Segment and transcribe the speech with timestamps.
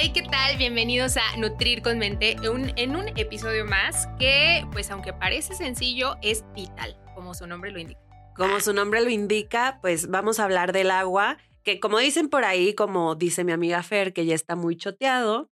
[0.00, 0.56] Hey, ¿qué tal?
[0.58, 6.44] Bienvenidos a Nutrir con Mente en un episodio más que, pues aunque parece sencillo, es
[6.54, 7.98] vital, como su nombre lo indica.
[8.36, 12.44] Como su nombre lo indica, pues vamos a hablar del agua, que como dicen por
[12.44, 15.50] ahí, como dice mi amiga Fer, que ya está muy choteado,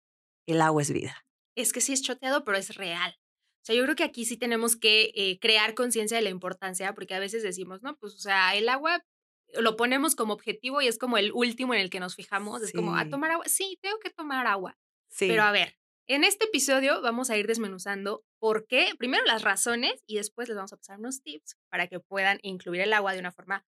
[0.47, 1.25] el agua es vida.
[1.57, 3.13] Es que sí es choteado, pero es real.
[3.19, 6.93] O sea, yo creo que aquí sí tenemos que eh, crear conciencia de la importancia,
[6.93, 9.03] porque a veces decimos, no, pues, o sea, el agua
[9.53, 12.61] lo ponemos como objetivo y es como el último en el que nos fijamos.
[12.61, 13.45] Es como, a tomar agua.
[13.47, 14.77] Sí, tengo que tomar agua.
[15.09, 15.27] Sí.
[15.27, 20.03] Pero a ver, en este episodio vamos a ir desmenuzando por qué, primero las razones
[20.07, 23.19] y después les vamos a pasar unos tips para que puedan incluir el agua de
[23.19, 23.65] una forma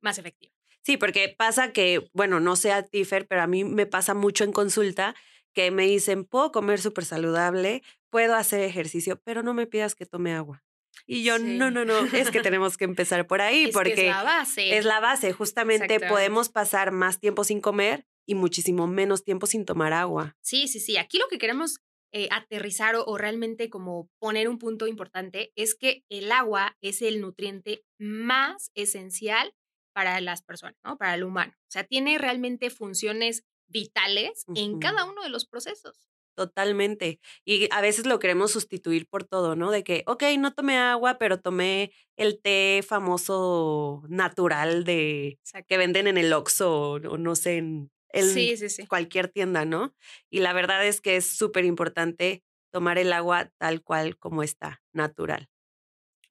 [0.00, 0.52] más efectiva.
[0.82, 4.14] Sí, porque pasa que, bueno, no sé a ti, Fer, pero a mí me pasa
[4.14, 5.14] mucho en consulta
[5.52, 10.06] que me dicen, puedo comer súper saludable, puedo hacer ejercicio, pero no me pidas que
[10.06, 10.64] tome agua.
[11.06, 11.56] Y yo, Sí.
[11.58, 14.22] no, no, no, es que tenemos que empezar por ahí, Es que porque es la
[14.22, 14.76] base.
[14.78, 15.32] es la base.
[15.32, 20.36] Justamente podemos pasar más tiempo sin comer y muchísimo menos tiempo sin tomar agua.
[20.42, 20.96] Sí, sí, sí.
[20.96, 21.80] Aquí lo que queremos
[22.12, 27.00] eh, aterrizar o, o realmente como poner un punto importante es que el agua es
[27.02, 29.54] el nutriente más esencial
[29.94, 30.96] para las personas, ¿no?
[30.98, 31.52] Para el humano.
[31.56, 36.08] O sea, tiene realmente funciones vitales en cada uno de los procesos.
[36.36, 37.20] Totalmente.
[37.44, 39.70] Y a veces lo queremos sustituir por todo, ¿no?
[39.70, 45.38] De que, ok, no tomé agua, pero tomé el té famoso natural de
[45.68, 48.88] que venden en el Oxxo o, no sé, en el- Sí, sí, sí.
[48.88, 49.94] cualquier tienda, ¿no?
[50.30, 54.82] Y la verdad es que es súper importante tomar el agua tal cual como está,
[54.92, 55.48] natural.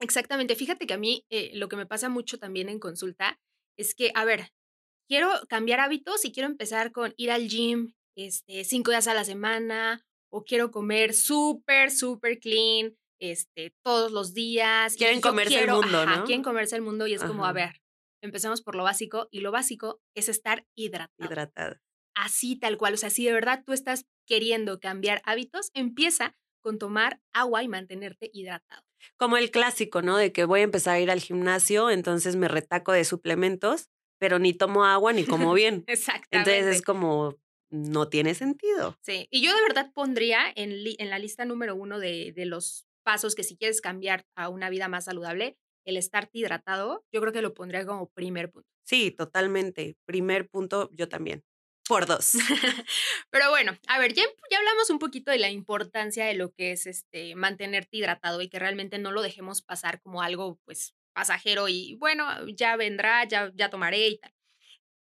[0.00, 0.56] Exactamente.
[0.56, 3.40] Fíjate que a mí eh, lo que me pasa mucho también en consulta
[3.76, 4.48] es que, a ver,
[5.08, 9.24] quiero cambiar hábitos y quiero empezar con ir al gym este, cinco días a la
[9.24, 14.96] semana o quiero comer súper, súper clean este, todos los días.
[14.96, 16.24] Quieren comerse el quiero- mundo, ajá, ¿no?
[16.24, 17.52] Quieren comerse el mundo y es como, a Ajá.
[17.54, 17.82] ver,
[18.22, 21.12] empecemos por lo básico y lo básico es estar hidratado.
[21.30, 21.76] Hidratado.
[22.14, 22.94] Así tal cual.
[22.94, 27.68] O sea, si de verdad tú estás queriendo cambiar hábitos, empieza con tomar agua y
[27.68, 28.82] mantenerte hidratado.
[29.16, 30.16] Como el clásico, ¿no?
[30.16, 33.88] De que voy a empezar a ir al gimnasio, entonces me retaco de suplementos,
[34.20, 35.84] pero ni tomo agua ni como bien.
[35.88, 36.50] Exactamente.
[36.58, 37.34] Entonces es como,
[37.72, 38.96] no tiene sentido.
[39.00, 42.46] Sí, y yo de verdad pondría en, li- en la lista número uno de, de
[42.46, 47.20] los pasos que si quieres cambiar a una vida más saludable, el estarte hidratado, yo
[47.20, 48.68] creo que lo pondría como primer punto.
[48.84, 49.96] Sí, totalmente.
[50.04, 51.44] Primer punto, yo también.
[51.88, 52.32] Por dos.
[53.30, 56.70] Pero bueno, a ver, ya, ya hablamos un poquito de la importancia de lo que
[56.72, 61.68] es este mantenerte hidratado y que realmente no lo dejemos pasar como algo pues pasajero
[61.68, 64.32] y bueno, ya vendrá, ya, ya tomaré y tal.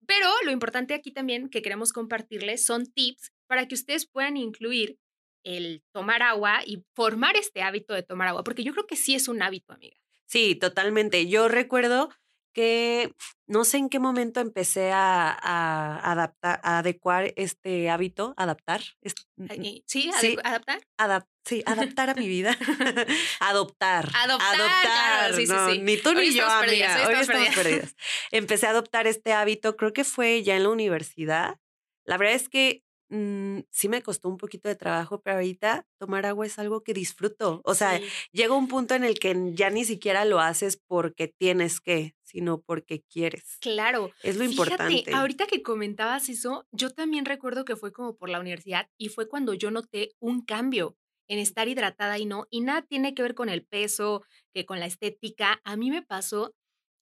[0.08, 4.98] Pero lo importante aquí también que queremos compartirles son tips para que ustedes puedan incluir
[5.44, 9.14] el tomar agua y formar este hábito de tomar agua, porque yo creo que sí
[9.14, 9.96] es un hábito, amiga.
[10.24, 11.28] Sí, totalmente.
[11.28, 12.08] Yo recuerdo
[12.52, 13.12] que
[13.46, 18.82] no sé en qué momento empecé a, a adaptar, a adecuar este hábito, adaptar.
[19.02, 19.82] ¿Sí?
[19.86, 20.10] Sí.
[20.12, 20.80] ¿Adecu- ¿Adaptar?
[20.98, 21.62] adap- sí,
[21.98, 22.56] adaptar a mi vida.
[23.40, 24.08] adoptar.
[24.14, 25.78] Adoptar, claro, sí, sí, no, sí.
[25.80, 26.86] Ni tú Hoy ni yo, estamos amiga.
[26.86, 27.80] perdidas, hoy Hoy estamos estamos perdidas.
[27.94, 27.96] perdidas.
[28.32, 31.56] Empecé a adoptar este hábito, creo que fue ya en la universidad.
[32.04, 36.26] La verdad es que mm, sí me costó un poquito de trabajo, pero ahorita tomar
[36.26, 37.60] agua es algo que disfruto.
[37.64, 38.04] O sea, Sí.
[38.32, 42.60] llega un punto en el que ya ni siquiera lo haces porque tienes que, sino
[42.60, 43.58] porque quieres.
[43.60, 44.12] Claro.
[44.22, 45.12] Es lo Fíjate, importante.
[45.12, 49.28] ahorita que comentabas eso, yo también recuerdo que fue como por la universidad y fue
[49.28, 50.96] cuando yo noté un cambio
[51.28, 54.22] en estar hidratada y no, y nada tiene que ver con el peso,
[54.54, 55.60] que con la estética.
[55.64, 56.54] A mí me pasó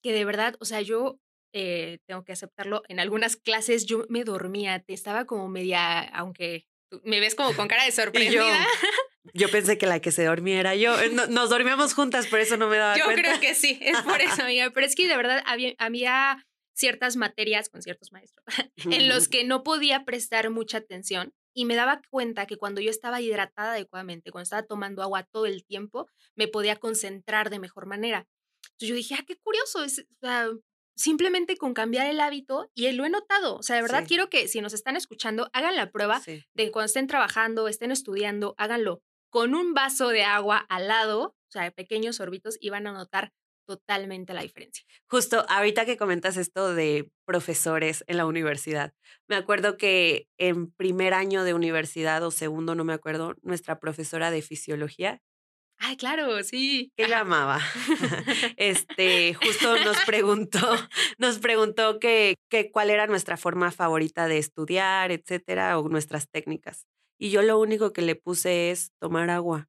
[0.02, 1.18] que de verdad, o sea, yo
[1.58, 6.66] eh, tengo que aceptarlo, en algunas clases yo me dormía, te estaba como media, aunque
[7.02, 7.92] me ves como con cara de
[8.44, 8.66] sorprendida.
[9.32, 11.00] Yo pensé que la que se dormía era yo.
[11.00, 13.22] Eh, no- Nos dormíamos juntas, por eso no me daba Yo cuenta.
[13.22, 14.70] creo que sí, es por eso, amiga.
[14.70, 16.44] Pero es que de verdad había, había
[16.76, 18.44] ciertas materias con ciertos maestros
[19.00, 22.90] en los que no podía prestar mucha atención y me daba cuenta que cuando yo
[22.90, 26.06] estaba hidratada adecuadamente, cuando estaba tomando agua todo el tiempo,
[26.36, 28.26] me podía concentrar de mejor manera.
[28.72, 30.48] Entonces yo dije, ah, qué curioso, es, o sea,
[30.96, 33.56] simplemente con cambiar el hábito y lo he notado.
[33.56, 34.08] O sea, de verdad Sí.
[34.08, 36.42] quiero que si nos están escuchando, hagan la prueba Sí.
[36.54, 41.22] de que cuando estén trabajando, estén estudiando, háganlo con un vaso de agua al lado,
[41.48, 43.32] o sea, pequeños sorbitos y van a notar
[43.68, 44.84] totalmente la diferencia.
[45.10, 48.94] Justo ahorita que comentas esto de profesores en la universidad,
[49.28, 54.30] me acuerdo que en primer año de universidad o segundo, no me acuerdo, nuestra profesora
[54.30, 55.20] de fisiología
[55.78, 56.92] Ay, claro, sí.
[56.96, 57.60] que llamaba.
[58.56, 60.58] este, justo nos preguntó,
[61.18, 66.86] nos preguntó que, que, cuál era nuestra forma favorita de estudiar, etcétera, o nuestras técnicas.
[67.18, 69.68] Y yo lo único que le puse es tomar agua.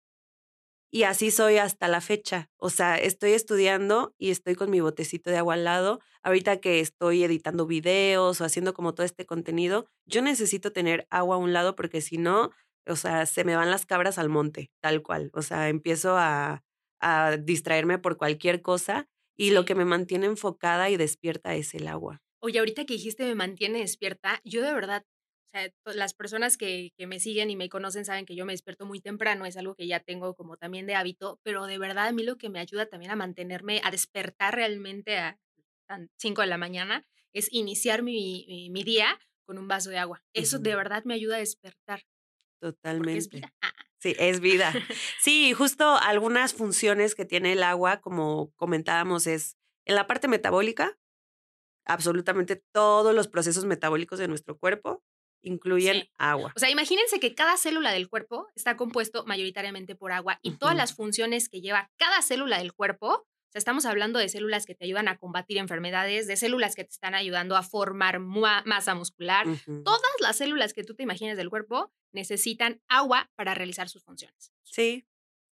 [0.90, 2.50] Y así soy hasta la fecha.
[2.58, 6.00] O sea, estoy estudiando y estoy con mi botecito de agua al lado.
[6.24, 11.36] Ahorita que estoy editando videos o haciendo como todo este contenido, yo necesito tener agua
[11.36, 12.52] a un lado porque si no,
[12.88, 15.30] o sea, se me van las cabras al monte, tal cual.
[15.34, 16.64] O sea, empiezo a,
[17.00, 19.08] a distraerme por cualquier cosa
[19.38, 22.22] y lo que me mantiene enfocada y despierta es el agua.
[22.42, 25.06] Oye, ahorita que dijiste me mantiene despierta, yo de verdad,
[25.46, 28.54] o sea, las personas que, que me siguen y me conocen saben que yo me
[28.54, 32.08] despierto muy temprano, es algo que ya tengo como también de hábito, pero de verdad
[32.08, 35.40] a mí lo que me ayuda también a mantenerme, a despertar realmente a
[36.18, 40.24] 5 de la mañana, es iniciar mi, mi, mi día con un vaso de agua.
[40.34, 40.64] Eso uh -huh.
[40.64, 42.02] de verdad me ayuda a despertar.
[42.60, 43.18] Totalmente.
[43.18, 43.54] Es vida.
[44.00, 44.74] Sí, es vida.
[45.20, 50.98] Sí, justo algunas funciones que tiene el agua, como comentábamos, es en la parte metabólica,
[51.86, 55.04] absolutamente todos los procesos metabólicos de nuestro cuerpo
[55.42, 56.10] incluyen sí.
[56.18, 56.52] agua.
[56.56, 60.54] O sea, imagínense que cada célula del cuerpo está compuesto mayoritariamente por agua y uh
[60.54, 60.58] -huh.
[60.60, 64.66] todas las funciones que lleva cada célula del cuerpo, o sea, estamos hablando de células
[64.66, 68.94] que te ayudan a combatir enfermedades, de células que te están ayudando a formar masa
[68.94, 69.48] muscular.
[69.48, 69.84] Uh -huh.
[69.84, 74.52] Todas las células que tú te imagines del cuerpo necesitan agua para realizar sus funciones.
[74.64, 75.06] Sí.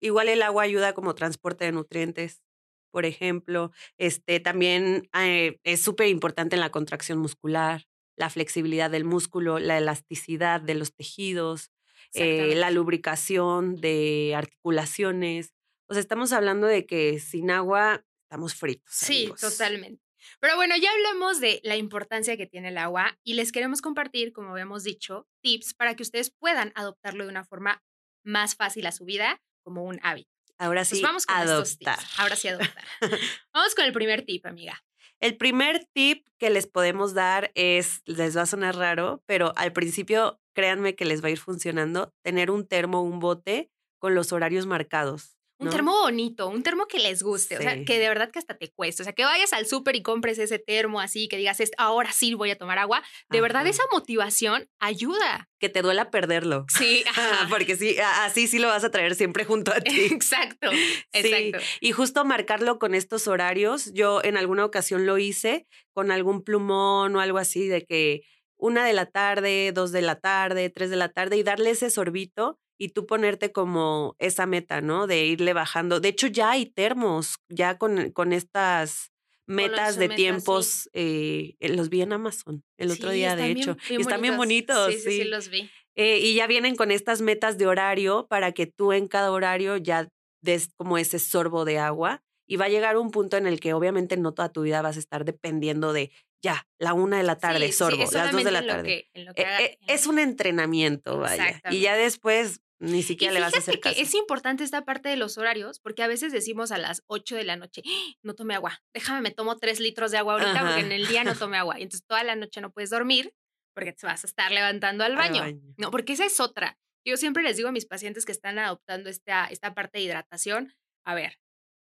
[0.01, 2.43] Igual el agua ayuda como transporte de nutrientes,
[2.91, 3.73] por ejemplo.
[3.97, 7.87] Este también eh, es súper importante en la contracción muscular
[8.19, 11.71] la flexibilidad del músculo, la elasticidad de los tejidos,
[12.15, 15.55] eh, la lubricación de articulaciones.
[15.89, 18.93] O sea, estamos hablando de que sin agua estamos fritos.
[18.93, 19.41] Sí, amigos.
[19.41, 20.03] totalmente.
[20.41, 24.33] Pero bueno, ya hablamos de la importancia que tiene el agua y les queremos compartir,
[24.33, 27.83] como habíamos dicho, tips para que ustedes puedan adoptarlo de una forma
[28.23, 30.31] más fácil a su vida como un hábito.
[30.59, 31.99] Ahora sí, pues vamos con adoptar.
[32.19, 32.85] Ahora sí, adoptar.
[33.55, 34.83] vamos con el primer tip, amiga.
[35.21, 39.73] El primer tip que les podemos dar es, les va a sonar raro, pero al
[39.73, 44.33] principio créanme que les va a ir funcionando, tener un termo, un bote con los
[44.33, 45.38] horarios marcados.
[45.59, 45.67] ¿No?
[45.67, 47.61] Un termo bonito, un termo que les guste, sí.
[47.61, 49.97] o sea, que de verdad que hasta te cueste, o sea, que vayas al súper
[49.97, 53.43] y compres ese termo así, que digas, ahora sí voy a tomar agua, de Ajá.
[53.43, 55.49] verdad esa motivación ayuda.
[55.59, 56.65] Que te duela perderlo.
[56.69, 57.47] Sí, Ajá.
[57.51, 60.01] porque sí, así sí lo vas a traer siempre junto a ti.
[60.13, 60.71] Exacto,
[61.13, 61.59] exacto.
[61.61, 61.79] Sí.
[61.81, 67.17] Y justo marcarlo con estos horarios, yo en alguna ocasión lo hice con algún plumón
[67.17, 68.23] o algo así de que
[68.57, 71.91] una de la tarde, dos de la tarde, tres de la tarde y darle ese
[71.91, 75.07] sorbito y tú ponerte como esa meta, ¿no?
[75.07, 76.01] De irle bajando.
[76.01, 79.13] De hecho, ya hay termos, ya con, con estas
[79.47, 80.91] metas de metas, tiempos, sí.
[80.93, 83.77] eh, los vi en Amazon el otro sí, día, de hecho.
[83.89, 84.93] Bien, y están bien bonitos.
[84.93, 85.69] Sí, sí, sí, los vi.
[85.97, 89.77] Eh, y ya vienen con estas metas de horario para que tú en cada horario
[89.77, 90.09] ya
[90.43, 92.23] des como ese sorbo de agua.
[92.47, 94.97] Y va a llegar un punto en el que obviamente no toda tu vida vas
[94.97, 98.45] a estar dependiendo de ya, la una de la tarde, sí, sorbo, sí, las dos
[98.45, 99.09] de la tarde.
[99.13, 101.61] Que, que eh, haga, eh, es un entrenamiento, vaya.
[101.71, 103.95] Y ya después ni siquiera le vas a hacer caso.
[103.95, 107.37] Que es importante esta parte de los horarios, porque a veces decimos a las 8
[107.37, 108.13] de la noche, ¡Ah!
[108.23, 110.67] no tome agua, déjame, me tomo tres litros de agua ahorita Ajá.
[110.67, 111.79] porque en el día no tome agua.
[111.79, 113.33] Y entonces toda la noche no puedes dormir
[113.75, 115.43] porque te vas a estar levantando al baño.
[115.43, 115.75] al baño.
[115.77, 116.79] No, porque esa es otra.
[117.07, 120.75] Yo siempre les digo a mis pacientes que están adoptando esta, esta parte de hidratación,
[121.07, 121.39] a ver,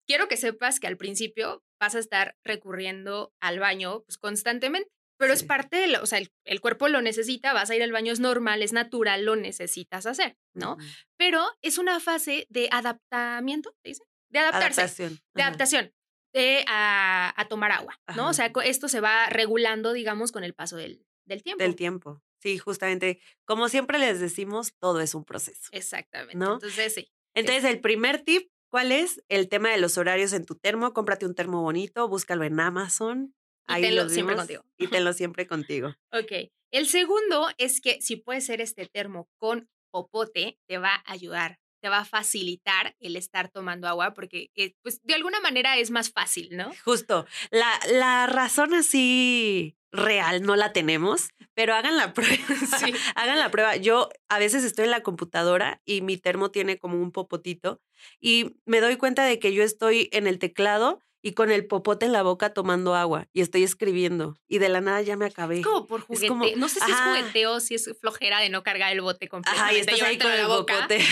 [0.07, 4.89] quiero que sepas que al principio vas a estar recurriendo al baño pues, constantemente.
[5.19, 5.41] Pero sí.
[5.41, 7.91] es parte de lo, o sea, el, el, cuerpo lo necesita, vas a ir al
[7.91, 10.73] baño, es normal, es natural, lo necesitas hacer, ¿no?
[10.73, 11.05] Uh -huh.
[11.17, 14.03] Pero es una fase de adaptamiento, ¿te dice?
[14.31, 14.81] De adaptarse.
[14.81, 15.13] Adaptación.
[15.13, 15.35] Uh -huh.
[15.35, 15.93] De adaptación.
[16.33, 18.29] De a, a tomar agua, ¿no?
[18.29, 21.63] O sea, esto se va regulando, digamos, con el paso del, del tiempo.
[21.63, 22.21] Del tiempo.
[22.41, 23.19] Sí, justamente.
[23.45, 25.69] Como siempre les decimos, todo es un proceso.
[25.71, 26.37] Exactamente.
[26.37, 26.53] ¿no?
[26.53, 27.11] Entonces, sí.
[27.33, 27.69] Entonces, sí.
[27.69, 29.21] el primer tip, ¿cuál es?
[29.27, 30.93] El tema de los horarios en tu termo.
[30.93, 33.33] Cómprate un termo bonito, búscalo en Amazon
[33.69, 34.63] y Ahí tenlo siempre contigo.
[34.77, 35.95] Y tenlo siempre contigo.
[36.11, 36.49] ok.
[36.71, 41.57] El segundo es que si puede ser este termo con popote, te va a ayudar,
[41.81, 45.89] te va a facilitar el estar tomando agua porque, eh, pues, de alguna manera es
[45.89, 46.71] más fácil, ¿no?
[46.85, 47.25] Justo.
[47.49, 52.37] La, la razón así real no la tenemos, pero hagan la prueba.
[52.79, 52.93] Sí.
[53.15, 53.75] hagan la prueba.
[53.75, 57.81] Yo a veces estoy en la computadora y mi termo tiene como un popotito
[58.21, 62.05] y me doy cuenta de que yo estoy en el teclado y con el popote
[62.05, 65.59] en la boca tomando agua y estoy escribiendo y de la nada ya me acabé.
[65.59, 66.55] Es como por juguete.
[66.55, 69.57] no sé si es jugueteo, si es flojera de no cargar el bote completo.
[69.59, 70.99] Ajá, y estás ahí con el popote.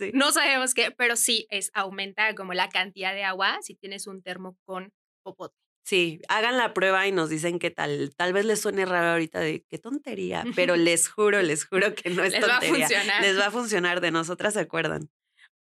[0.14, 4.22] No sabemos qué, pero sí es aumenta como la cantidad de agua si tienes un
[4.22, 5.54] termo con popote.
[5.84, 8.14] Sí, hagan la prueba y nos dicen qué tal.
[8.14, 12.10] Tal vez les suene raro ahorita de qué tontería, pero les juro, les juro que
[12.10, 12.70] no es les tontería.
[12.70, 13.22] Les va a funcionar.
[13.22, 15.10] Les va a funcionar, de nosotras se acuerdan.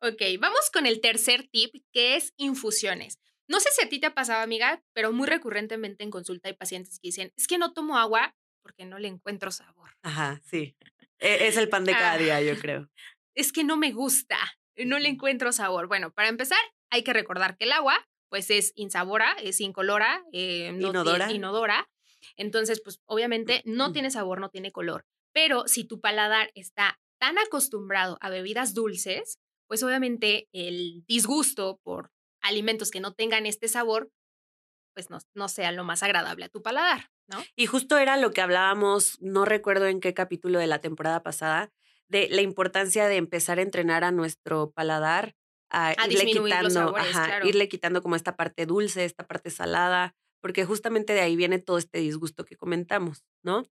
[0.00, 3.18] Ok, vamos con el tercer tip, que es infusiones.
[3.48, 6.54] No sé si a ti te ha pasado, amiga, pero muy recurrentemente en consulta hay
[6.54, 9.90] pacientes que dicen, es que no tomo agua porque no le encuentro sabor.
[10.02, 10.76] Ajá, sí.
[11.18, 12.90] E, es el pan de cada ah, día, yo creo.
[13.34, 14.36] Es que no me gusta,
[14.76, 15.88] no le encuentro sabor.
[15.88, 16.58] Bueno, para empezar,
[16.90, 21.32] hay que recordar que el agua, pues es insabora, es incolora, eh, inodora.
[21.32, 21.88] inodora.
[22.36, 25.06] Entonces, pues obviamente no tiene sabor, no tiene color.
[25.32, 32.10] Pero si tu paladar está tan acostumbrado a bebidas dulces, pues obviamente el disgusto por
[32.48, 34.10] alimentos que no tengan este sabor,
[34.94, 37.42] pues no, no sea lo más agradable a tu paladar, ¿no?
[37.54, 41.70] Y justo era lo que hablábamos, no recuerdo en qué capítulo de la temporada pasada,
[42.08, 45.36] de la importancia de empezar a entrenar a nuestro paladar,
[45.70, 46.94] a, irle quitando,
[47.44, 51.78] irle quitando como esta parte dulce, esta parte salada, porque justamente de ahí viene todo
[51.78, 53.64] este disgusto que comentamos, ¿no?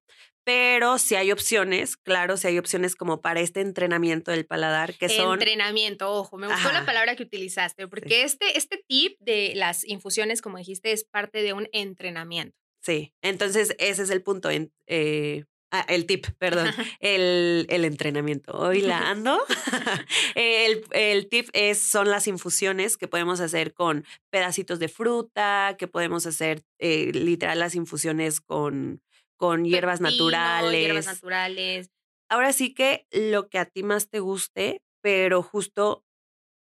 [0.44, 5.10] Pero si hay opciones, claro, si hay opciones como para este entrenamiento del paladar, que
[5.10, 5.34] son...
[5.34, 10.42] Entrenamiento, ojo, me gustó la palabra que utilizaste, porque este, este tip de las infusiones,
[10.42, 12.58] como dijiste, es parte de un entrenamiento.
[12.82, 14.50] Sí, entonces ese es el punto.
[14.50, 16.70] Eh, Ah, el tip, perdón.
[17.00, 18.58] El, el entrenamiento.
[18.58, 19.38] Hoy la ando.
[20.36, 25.88] el, el, tip es, son las infusiones que podemos hacer con pedacitos de fruta, que
[25.88, 29.02] podemos hacer eh, literal las infusiones con,
[29.36, 30.86] con hierbas naturales.
[30.86, 31.92] Hierbas naturales.
[32.30, 36.06] Ahora sí que lo que a ti más te guste, pero justo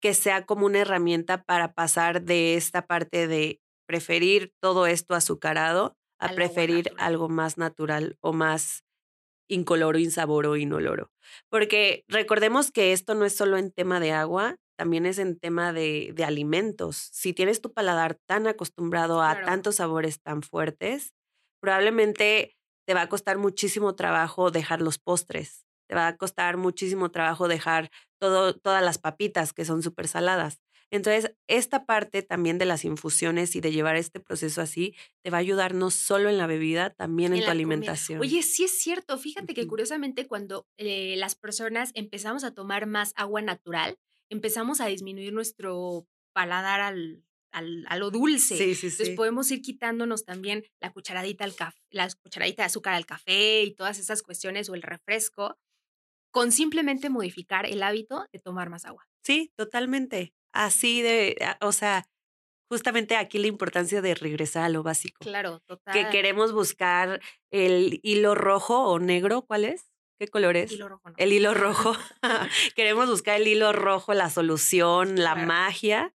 [0.01, 5.97] que sea como una herramienta para pasar de esta parte de preferir todo esto azucarado
[6.19, 8.85] a preferir algo más natural o más
[9.49, 11.11] incoloro, insaboro, inoloro.
[11.51, 15.73] Porque recordemos que esto no es solo en tema de agua, también es en tema
[15.73, 16.97] de, de alimentos.
[17.13, 21.13] Si tienes tu paladar tan acostumbrado a tantos sabores tan fuertes,
[21.61, 22.57] probablemente
[22.87, 25.65] te va a costar muchísimo trabajo dejar los postres.
[25.89, 30.64] Te va a costar muchísimo trabajo dejar todo, todas las papitas que son súper saladas.
[30.91, 35.39] Entonces, esta parte también de las infusiones y de llevar este proceso así te va
[35.39, 38.21] a ayudar no solo en la bebida, también en, tu alimentación.
[38.21, 39.19] Oye, sí es cierto.
[39.19, 43.99] Fíjate que curiosamente cuando eh, las personas empezamos a tomar más agua natural,
[44.29, 48.57] empezamos a disminuir nuestro paladar al, a lo dulce.
[48.57, 52.95] Sí, sí, Entonces podemos ir quitándonos también la cucharadita, al café, la cucharadita de azúcar
[52.95, 55.57] al café y todas esas cuestiones o el refresco
[56.33, 59.07] con simplemente modificar el hábito de tomar más agua.
[59.23, 62.09] Sí, totalmente así de, o sea,
[62.71, 65.19] justamente aquí la importancia de regresar a lo básico.
[65.21, 65.93] Claro, total.
[65.93, 67.21] Que queremos buscar
[67.51, 69.91] el hilo rojo o negro, ¿cuál es?
[70.19, 70.73] ¿Qué color es?
[70.73, 71.93] Hilo rojo, El hilo rojo.
[72.77, 76.15] queremos buscar el hilo rojo, la solución, la magia,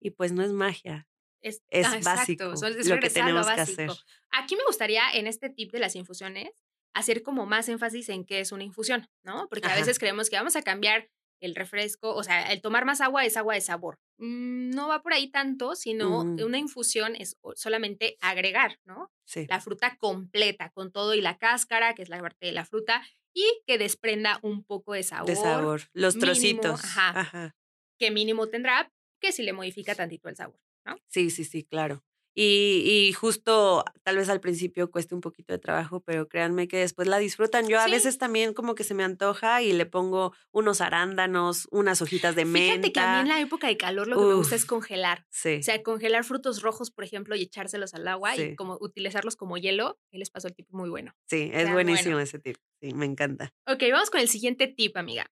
[0.00, 1.08] y pues no es magia.
[1.40, 3.90] Es, es ah, básico es lo que tenemos que hacer.
[4.30, 6.50] Aquí me gustaría, en este tip de las infusiones,
[6.94, 9.48] hacer como más énfasis en qué es una infusión, ¿no?
[9.48, 11.08] Porque a veces creemos que vamos a cambiar
[11.40, 13.98] el refresco, o sea, el tomar más agua es agua de sabor.
[14.18, 19.12] Mm, no va por ahí tanto, sino una infusión es solamente agregar, ¿no?
[19.24, 19.46] Sí.
[19.48, 23.02] La fruta completa, con todo y la cáscara, que es la parte de la fruta,
[23.32, 25.26] y que desprenda un poco de sabor.
[25.26, 26.82] De sabor, los trocitos.
[26.84, 27.54] Ajá,
[27.98, 30.96] Que mínimo tendrá, que si le modifica tantito el sabor, ¿no?
[31.08, 32.04] Sí, sí, sí, claro.
[32.40, 37.08] Y, justo tal vez al principio cueste un poquito de trabajo, pero créanme que después
[37.08, 37.66] la disfrutan.
[37.66, 42.00] Yo a veces también como que se me antoja y le pongo unos arándanos, unas
[42.00, 42.74] hojitas de menta.
[42.74, 45.26] Fíjate que a mí en la época de calor lo que me gusta es congelar.
[45.30, 45.56] Sí.
[45.56, 49.56] O sea, congelar frutos rojos, por ejemplo, y echárselos al agua y como utilizarlos como
[49.56, 49.98] hielo.
[50.12, 51.16] Y les pasó el tip muy bueno.
[51.26, 52.56] Sí, es buenísimo ese tip.
[52.80, 53.52] Sí, me encanta.
[53.66, 55.28] Ok, vamos con el siguiente tip, amiga.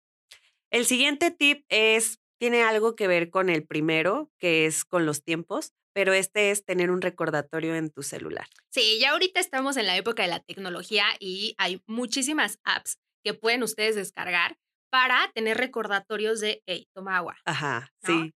[0.70, 5.24] El siguiente tip es, tiene algo que ver con el primero, que es con los
[5.24, 8.48] tiempos pero este es tener un recordatorio en tu celular.
[8.70, 13.34] Sí, ya ahorita estamos en la época de la tecnología y hay muchísimas apps que
[13.34, 14.58] pueden ustedes descargar
[14.90, 17.38] para tener recordatorios de, hey, toma agua.
[17.46, 18.34] Ajá, sí.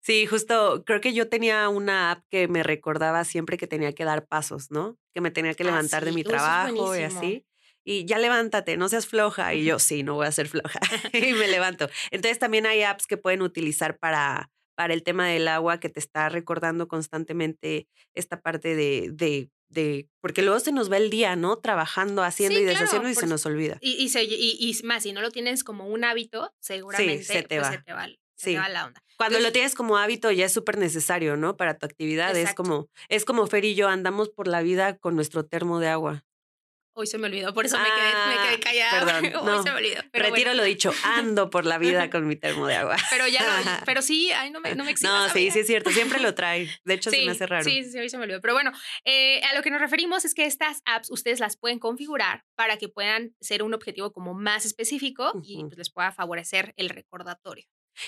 [0.00, 4.04] Sí, justo creo que yo tenía una app que me recordaba siempre que tenía que
[4.04, 4.98] dar pasos, ¿no?
[5.14, 7.46] Que me tenía que ah, levantar de mi trabajo y así.
[7.84, 9.54] Y ya levántate, no seas floja.
[9.54, 10.78] Y yo, sí, no voy a ser floja.
[11.14, 11.88] y me levanto.
[12.10, 16.00] Entonces también hay apps que pueden utilizar para para el tema del agua que te
[16.00, 21.36] está recordando constantemente esta parte de, de, de porque luego se nos va el día,
[21.36, 21.56] ¿no?
[21.58, 23.78] Trabajando, haciendo y deshaciendo y se nos olvida.
[23.80, 27.68] Y, y, y, más, si no lo tienes como un hábito, seguramente se te, pues,
[27.68, 27.72] va.
[27.72, 28.08] se te va.
[28.36, 29.00] Se te va la onda.
[29.16, 31.56] Cuando lo tienes como hábito ya es súper necesario, ¿no?
[31.56, 32.36] Para tu actividad.
[32.36, 35.88] Es como, es como Fer y yo andamos por la vida con nuestro termo de
[35.88, 36.24] agua.
[36.96, 39.20] Hoy se me olvidó, por eso me, quedé, me quedé ah, callada.
[39.20, 40.02] Perdón, Hoy se me olvidó.
[40.12, 42.96] Retiro lo dicho, ando por la vida con mi termo de agua.
[43.10, 43.50] Pero ya lo,
[43.84, 46.70] pero sí, ay, no me, no me No, sí, sí es cierto, siempre lo trae.
[46.84, 47.64] De hecho, se me hace raro.
[47.64, 48.40] Sí, sí, hoy se me olvidó.
[48.40, 48.70] Pero bueno,
[49.04, 52.76] eh, a lo que nos referimos es que estas apps ustedes las pueden configurar para
[52.76, 57.66] que puedan ser un objetivo como más específico y pues, les pueda favorecer el recordatorio.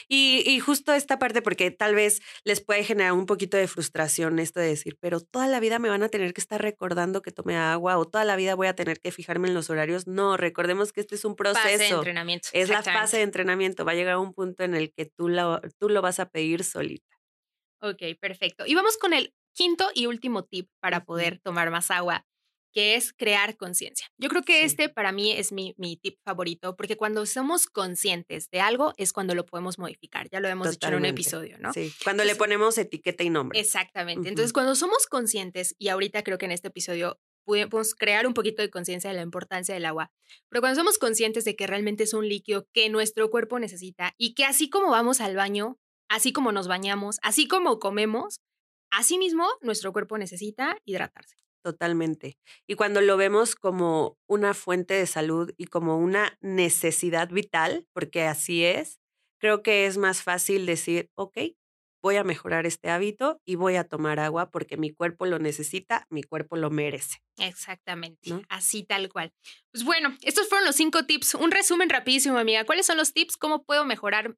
[0.08, 4.60] Y, justo esta parte, porque tal vez les puede generar un poquito de frustración esto
[4.60, 7.56] de decir, pero toda la vida me van a tener que estar recordando que tome
[7.56, 10.06] agua o toda la vida voy a tener que fijarme en los horarios.
[10.06, 11.62] No, recordemos que este es un proceso.
[11.62, 12.48] Fase de entrenamiento.
[12.52, 13.84] Es la fase de entrenamiento.
[13.84, 16.28] Va a llegar a un punto en el que tú lo, tú lo vas a
[16.28, 17.16] pedir solita.
[17.80, 18.64] Ok, perfecto.
[18.66, 22.26] Y vamos con el quinto y último tip para poder tomar más agua
[22.72, 24.06] que es crear conciencia.
[24.18, 28.50] Yo creo que este para mí es mi, mi, tip favorito, porque cuando somos conscientes
[28.50, 30.28] de algo es cuando lo podemos modificar.
[30.30, 31.72] Ya lo hemos dicho en un episodio, ¿no?
[31.72, 33.58] Sí, cuando le ponemos etiqueta y nombre.
[33.58, 34.28] Exactamente.
[34.28, 38.60] Entonces, cuando somos conscientes, y ahorita creo que en este episodio podemos crear un poquito
[38.60, 40.10] de conciencia de la importancia del agua,
[40.50, 44.34] pero cuando somos conscientes de que realmente es un líquido que nuestro cuerpo necesita y
[44.34, 48.40] que así como vamos al baño, así como nos bañamos, así como comemos,
[48.90, 51.36] así mismo nuestro cuerpo necesita hidratarse.
[51.66, 52.38] Totalmente.
[52.68, 58.22] Y cuando lo vemos como una fuente de salud y como una necesidad vital, porque
[58.22, 59.00] así es,
[59.40, 61.38] creo que es más fácil decir, ok,
[62.04, 66.06] voy a mejorar este hábito y voy a tomar agua porque mi cuerpo lo necesita,
[66.08, 67.16] mi cuerpo lo merece.
[67.36, 69.32] Exactamente, así tal cual.
[69.72, 71.34] Pues bueno, estos fueron los cinco tips.
[71.34, 72.64] Un resumen rapidísimo, amiga.
[72.64, 73.36] ¿Cuáles son los tips?
[73.36, 74.36] ¿Cómo puedo mejorar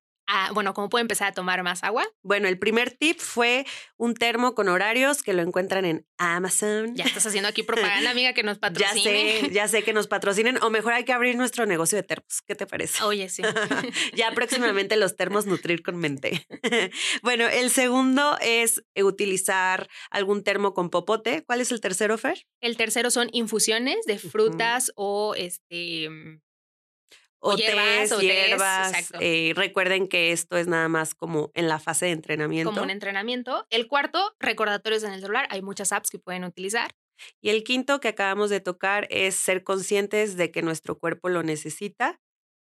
[0.53, 2.07] bueno, ¿cómo puedo empezar a tomar más agua?
[2.23, 3.67] Bueno, el primer tip fue
[3.97, 6.95] un termo con horarios que lo encuentran en Amazon.
[6.95, 9.43] Ya estás haciendo aquí propaganda, amiga, que nos patrocinen.
[9.43, 10.63] Ya sé, ya sé que nos patrocinen.
[10.63, 12.43] O mejor hay que abrir nuestro negocio de termos.
[12.47, 13.03] ¿Qué te parece?
[13.05, 13.43] Oye, sí.
[14.15, 16.47] ya próximamente los termos nutrir con mente.
[17.23, 21.45] bueno, el segundo es utilizar algún termo con popote.
[21.45, 22.47] ¿Cuál es el tercero, Fer?
[22.61, 26.09] El tercero son infusiones de frutas o este
[27.41, 29.13] o, hierbas.
[29.21, 32.71] Eh, recuerden que esto es nada más como en la fase de entrenamiento.
[32.71, 33.67] Como un entrenamiento.
[33.71, 35.47] El cuarto, recordatorios en el celular.
[35.51, 36.95] Hay muchas apps que pueden utilizar.
[37.41, 41.43] Y el quinto que acabamos de tocar es ser conscientes de que nuestro cuerpo lo
[41.43, 42.21] necesita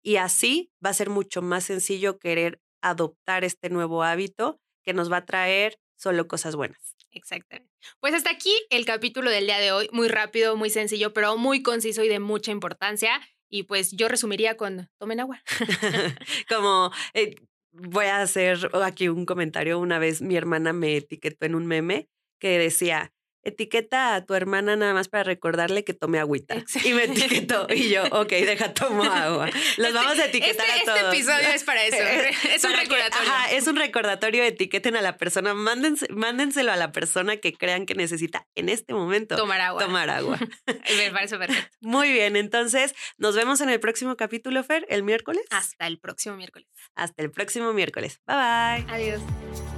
[0.03, 5.11] y así va a ser mucho más sencillo querer adoptar este nuevo hábito que nos
[5.13, 6.97] va a traer solo cosas buenas.
[7.11, 7.71] Exactamente.
[8.01, 11.63] Pues hasta aquí el capítulo del día de hoy, muy rápido, muy sencillo, pero muy
[11.63, 13.21] conciso y de mucha importancia.
[13.51, 15.43] Y pues yo resumiría con tomen agua.
[16.49, 17.37] Como eh,
[17.73, 19.79] voy a hacer aquí un comentario.
[19.79, 22.09] Una vez mi hermana me etiquetó en un meme
[22.41, 26.57] que decía, etiqueta a tu hermana nada más para recordarle que tome agüita.
[26.85, 29.47] Y me etiquetó y yo, ok, deja, tomo agua.
[29.77, 30.99] Los este, vamos a etiquetar a este todos.
[30.99, 31.97] Este episodio es para eso.
[32.59, 33.33] Es un recordatorio.
[33.53, 38.47] es un recordatorio, etiqueten a la persona, mándenselo a la persona que crean que necesita
[38.55, 39.37] en este momento.
[39.37, 39.85] Tomar agua.
[39.85, 40.39] Tomar agua.
[40.67, 41.77] me parece perfecto.
[41.81, 45.45] Muy bien, entonces nos vemos en el próximo capítulo, Fer, el miércoles.
[45.51, 46.69] Hasta el próximo miércoles.
[46.95, 48.21] Hasta el próximo miércoles.
[48.27, 48.95] Bye bye.
[48.95, 49.78] Adiós.